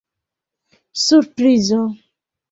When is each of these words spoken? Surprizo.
Surprizo. 1.03 1.81